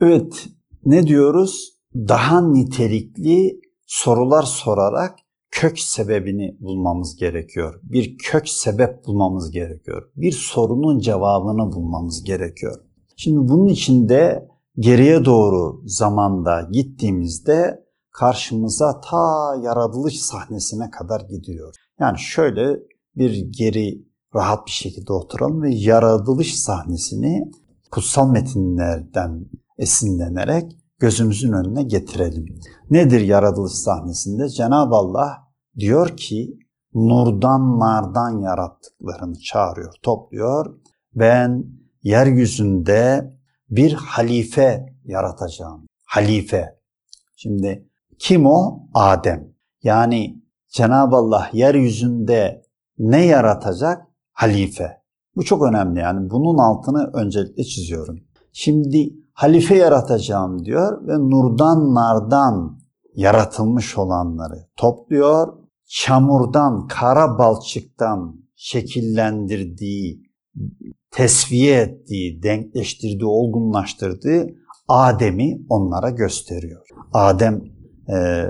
[0.00, 0.48] Evet,
[0.84, 1.78] ne diyoruz?
[1.94, 5.18] Daha nitelikli sorular sorarak
[5.50, 7.80] kök sebebini bulmamız gerekiyor.
[7.82, 10.02] Bir kök sebep bulmamız gerekiyor.
[10.16, 12.76] Bir sorunun cevabını bulmamız gerekiyor.
[13.16, 14.48] Şimdi bunun için de
[14.78, 21.74] geriye doğru zamanda gittiğimizde karşımıza ta yaratılış sahnesine kadar gidiyor.
[22.00, 22.78] Yani şöyle
[23.16, 27.50] bir geri rahat bir şekilde oturalım ve yaratılış sahnesini
[27.90, 29.46] kutsal metinlerden
[29.80, 32.46] esinlenerek gözümüzün önüne getirelim.
[32.90, 34.48] Nedir yaratılış sahnesinde?
[34.48, 35.38] Cenab-ı Allah
[35.78, 36.58] diyor ki
[36.94, 40.80] nurdan nardan yarattıklarını çağırıyor, topluyor.
[41.14, 41.64] Ben
[42.02, 43.34] yeryüzünde
[43.70, 45.86] bir halife yaratacağım.
[46.04, 46.78] Halife.
[47.36, 48.86] Şimdi kim o?
[48.94, 49.52] Adem.
[49.82, 52.62] Yani Cenab-ı Allah yeryüzünde
[52.98, 54.06] ne yaratacak?
[54.32, 55.00] Halife.
[55.36, 58.29] Bu çok önemli yani bunun altını öncelikle çiziyorum.
[58.52, 62.80] Şimdi halife yaratacağım diyor ve nurdan nardan
[63.14, 65.48] yaratılmış olanları topluyor.
[65.86, 70.22] Çamurdan, kara balçıktan şekillendirdiği,
[71.10, 74.46] tesviye ettiği, denkleştirdiği, olgunlaştırdığı
[74.88, 76.88] Adem'i onlara gösteriyor.
[77.12, 77.64] Adem
[78.08, 78.44] e,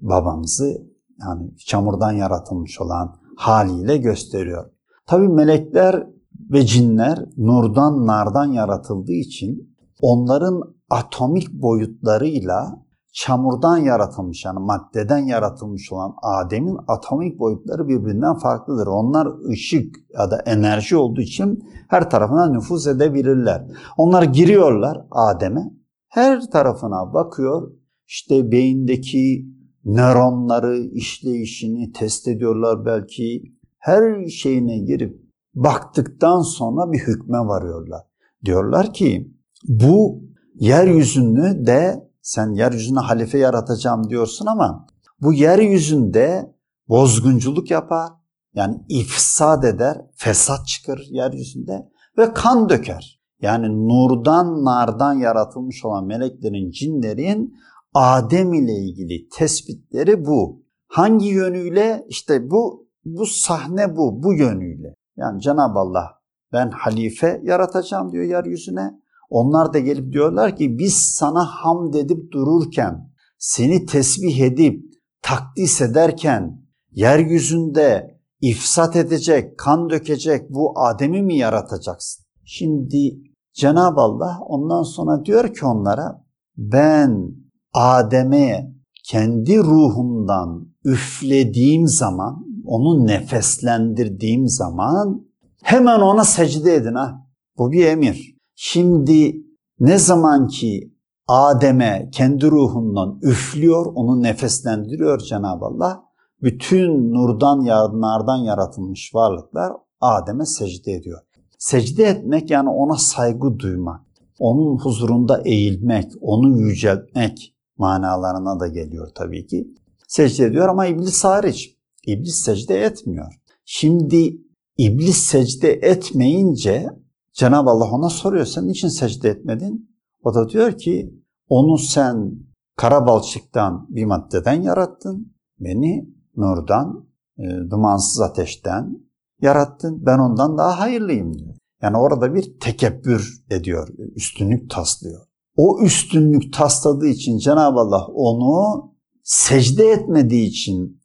[0.00, 0.86] babamızı
[1.20, 4.70] yani çamurdan yaratılmış olan haliyle gösteriyor.
[5.06, 6.06] Tabi melekler
[6.50, 16.14] ve cinler nurdan nardan yaratıldığı için onların atomik boyutlarıyla çamurdan yaratılmış yani maddeden yaratılmış olan
[16.22, 18.86] Adem'in atomik boyutları birbirinden farklıdır.
[18.86, 23.66] Onlar ışık ya da enerji olduğu için her tarafına nüfuz edebilirler.
[23.96, 25.72] Onlar giriyorlar Adem'e
[26.08, 27.72] her tarafına bakıyor.
[28.06, 29.46] İşte beyindeki
[29.84, 33.42] nöronları işleyişini test ediyorlar belki.
[33.78, 35.25] Her şeyine girip
[35.56, 38.02] baktıktan sonra bir hükme varıyorlar.
[38.44, 39.34] Diyorlar ki
[39.68, 40.22] bu
[40.54, 44.86] yeryüzünü de sen yeryüzüne halife yaratacağım diyorsun ama
[45.20, 46.54] bu yeryüzünde
[46.88, 48.12] bozgunculuk yapar.
[48.54, 51.88] Yani ifsad eder, fesat çıkar yeryüzünde
[52.18, 53.20] ve kan döker.
[53.40, 57.54] Yani nurdan nardan yaratılmış olan meleklerin, cinlerin
[57.94, 60.62] Adem ile ilgili tespitleri bu.
[60.88, 62.06] Hangi yönüyle?
[62.08, 64.94] İşte bu bu sahne bu, bu yönüyle.
[65.16, 66.16] Yani Cenab-ı Allah
[66.52, 69.00] ben halife yaratacağım diyor yeryüzüne.
[69.30, 74.84] Onlar da gelip diyorlar ki biz sana hamd edip dururken, seni tesbih edip
[75.22, 82.24] takdis ederken yeryüzünde ifsat edecek, kan dökecek bu Adem'i mi yaratacaksın?
[82.44, 83.18] Şimdi
[83.54, 86.24] Cenab-ı Allah ondan sonra diyor ki onlara
[86.56, 87.32] ben
[87.74, 95.26] Adem'e kendi ruhumdan üflediğim zaman, onu nefeslendirdiğim zaman
[95.62, 97.26] hemen ona secde edin ha.
[97.58, 98.36] Bu bir emir.
[98.54, 99.36] Şimdi
[99.80, 100.92] ne zaman ki
[101.28, 106.02] Adem'e kendi ruhundan üflüyor, onu nefeslendiriyor Cenab-ı Allah.
[106.42, 107.64] Bütün nurdan,
[108.00, 111.20] nardan yaratılmış varlıklar Adem'e secde ediyor.
[111.58, 114.00] Secde etmek yani ona saygı duymak,
[114.38, 119.68] onun huzurunda eğilmek, onu yüceltmek manalarına da geliyor tabii ki.
[120.08, 121.75] Secde ediyor ama iblis hariç.
[122.06, 123.40] İblis secde etmiyor.
[123.64, 124.36] Şimdi
[124.78, 126.86] iblis secde etmeyince
[127.32, 129.90] Cenab-ı Allah ona soruyor sen niçin secde etmedin?
[130.22, 131.14] O da diyor ki
[131.48, 132.32] onu sen
[132.76, 135.36] kara balçıktan bir maddeden yarattın.
[135.60, 137.08] Beni nurdan,
[137.38, 139.00] e, dumansız ateşten
[139.42, 140.06] yarattın.
[140.06, 141.54] Ben ondan daha hayırlıyım diyor.
[141.82, 145.26] Yani orada bir tekebbür ediyor, üstünlük taslıyor.
[145.56, 148.92] O üstünlük tasladığı için Cenab-ı Allah onu
[149.22, 151.00] secde etmediği için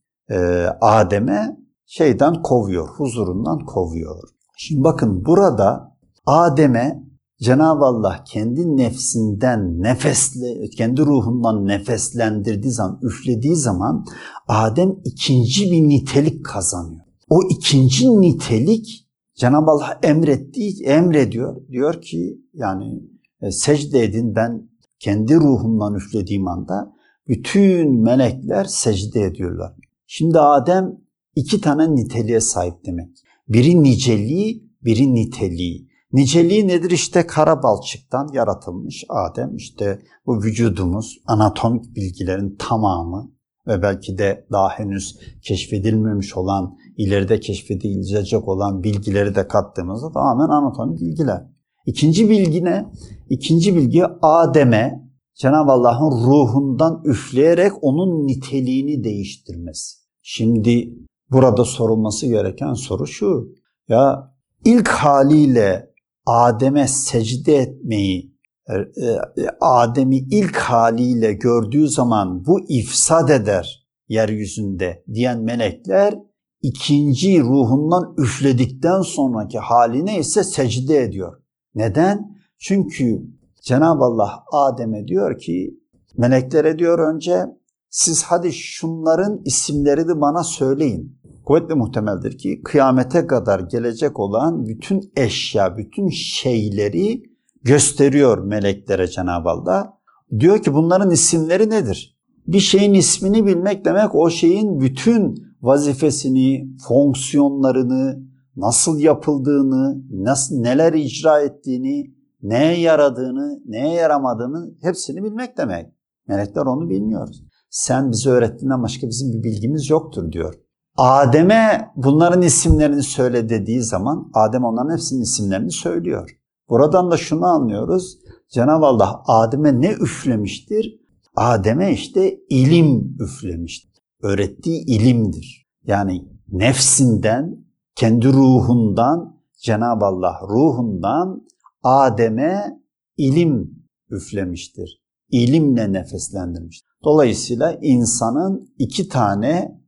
[0.82, 4.30] Adem'e şeyden kovuyor, huzurundan kovuyor.
[4.58, 7.04] Şimdi bakın burada Adem'e
[7.42, 14.06] Cenab-ı Allah kendi nefsinden nefesle, kendi ruhundan nefeslendirdiği zaman, üflediği zaman
[14.48, 17.02] Adem ikinci bir nitelik kazanıyor.
[17.30, 21.68] O ikinci nitelik Cenab-ı Allah emrettiği, emrediyor.
[21.68, 23.04] Diyor ki yani
[23.42, 24.70] e, secde edin ben
[25.00, 26.94] kendi ruhumdan üflediğim anda
[27.28, 29.74] bütün melekler secde ediyorlar.
[30.14, 30.98] Şimdi Adem
[31.36, 33.10] iki tane niteliğe sahip demek.
[33.48, 35.88] Biri niceliği, biri niteliği.
[36.14, 36.92] Niceliği nedir?
[36.92, 39.56] İşte kara balçıktan yaratılmış Adem.
[39.56, 43.32] İşte bu vücudumuz, anatomik bilgilerin tamamı
[43.68, 51.02] ve belki de daha henüz keşfedilmemiş olan, ileride keşfedilecek olan bilgileri de kattığımızda tamamen anatomik
[51.02, 51.44] bilgiler.
[51.86, 52.86] İkinci bilgi ne?
[53.30, 60.01] İkinci bilgi Adem'e Cenab-ı Allah'ın ruhundan üfleyerek onun niteliğini değiştirmesi.
[60.22, 60.94] Şimdi
[61.32, 63.56] burada sorulması gereken soru şu.
[63.88, 64.34] Ya
[64.66, 65.92] ilk haliyle
[66.26, 68.36] Adem'e secde etmeyi
[68.70, 69.20] e, e,
[69.62, 76.20] Adem'i ilk haliyle gördüğü zaman bu ifsad eder yeryüzünde diyen melekler
[76.62, 81.42] ikinci ruhundan üfledikten sonraki haline ise secde ediyor.
[81.76, 82.38] Neden?
[82.58, 83.22] Çünkü
[83.62, 85.80] Cenab-ı Allah Adem'e diyor ki
[86.18, 87.46] meleklere diyor önce
[87.92, 91.22] siz hadi şunların isimlerini bana söyleyin.
[91.46, 97.24] Kuvvetli muhtemeldir ki kıyamete kadar gelecek olan bütün eşya, bütün şeyleri
[97.64, 99.94] gösteriyor meleklere Cenab-ı Allah.
[100.40, 102.18] Diyor ki bunların isimleri nedir?
[102.48, 108.20] Bir şeyin ismini bilmek demek o şeyin bütün vazifesini, fonksiyonlarını,
[108.56, 115.86] nasıl yapıldığını, nasıl neler icra ettiğini, neye yaradığını, neye yaramadığını hepsini bilmek demek.
[116.28, 117.44] Melekler onu bilmiyoruz.
[117.72, 120.54] Sen bize öğrettiğinden başka bizim bir bilgimiz yoktur diyor.
[120.98, 126.38] Adem'e bunların isimlerini söyle dediği zaman Adem onların hepsinin isimlerini söylüyor.
[126.70, 128.18] Buradan da şunu anlıyoruz.
[128.50, 131.00] Cenab-ı Allah Adem'e ne üflemiştir?
[131.36, 133.92] Adem'e işte ilim üflemiştir.
[134.22, 135.68] Öğrettiği ilimdir.
[135.84, 137.66] Yani nefsinden,
[137.96, 141.48] kendi ruhundan, Cenab-ı Allah ruhundan
[141.84, 142.82] Adem'e
[143.18, 145.02] ilim üflemiştir.
[145.30, 146.91] İlimle nefeslendirmiştir.
[147.04, 149.82] Dolayısıyla insanın iki tane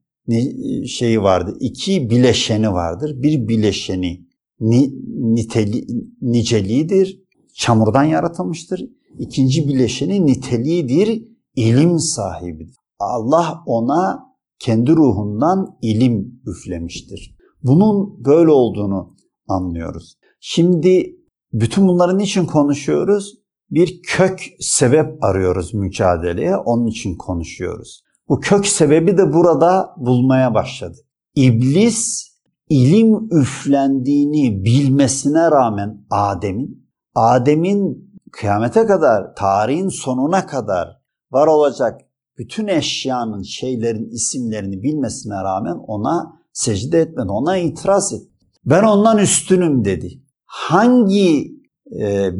[0.87, 1.57] şeyi vardır.
[1.59, 3.23] iki bileşeni vardır.
[3.23, 4.25] Bir bileşeni
[4.59, 5.87] niteli,
[6.21, 7.23] niceliğidir.
[7.53, 8.89] Çamurdan yaratılmıştır.
[9.19, 11.27] İkinci bileşeni niteliğidir.
[11.55, 12.75] ilim sahibidir.
[12.99, 14.23] Allah ona
[14.59, 17.37] kendi ruhundan ilim üflemiştir.
[17.63, 19.15] Bunun böyle olduğunu
[19.47, 20.17] anlıyoruz.
[20.39, 21.15] Şimdi
[21.53, 23.42] bütün bunların için konuşuyoruz?
[23.73, 28.03] Bir kök sebep arıyoruz mücadeleye, onun için konuşuyoruz.
[28.29, 30.97] Bu kök sebebi de burada bulmaya başladı.
[31.35, 32.27] İblis
[32.69, 40.87] ilim üflendiğini bilmesine rağmen Adem'in, Adem'in kıyamete kadar, tarihin sonuna kadar
[41.31, 42.01] var olacak
[42.37, 48.47] bütün eşyanın, şeylerin isimlerini bilmesine rağmen ona secde etmedi, ona itiraz etti.
[48.65, 50.21] Ben ondan üstünüm dedi.
[50.45, 51.62] Hangi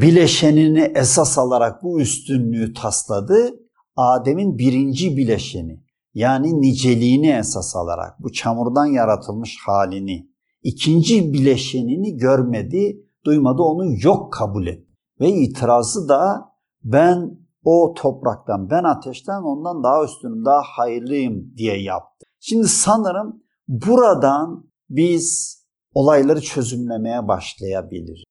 [0.02, 3.50] bileşenini esas alarak bu üstünlüğü tasladı?
[3.96, 5.84] Adem'in birinci bileşeni
[6.14, 10.30] yani niceliğini esas alarak bu çamurdan yaratılmış halini
[10.64, 14.88] ikinci bileşenini görmedi, duymadı, onu yok kabul et.
[15.20, 16.50] Ve itirazı da
[16.84, 22.26] ben o topraktan, ben ateşten ondan daha üstünüm, daha hayırlıyım diye yaptı.
[22.40, 25.58] Şimdi sanırım buradan biz
[25.94, 28.24] olayları çözümlemeye başlayabilir.